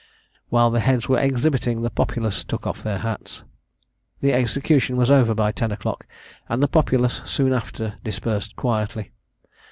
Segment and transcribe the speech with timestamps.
[0.49, 3.43] While the heads were exhibiting, the populace took off their hats.
[4.19, 6.07] The execution was over by ten o'clock,
[6.49, 9.11] and the populace soon after dispersed quietly.